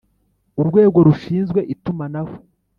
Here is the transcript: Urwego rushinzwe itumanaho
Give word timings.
Urwego 0.59 0.97
rushinzwe 1.07 1.59
itumanaho 1.73 2.33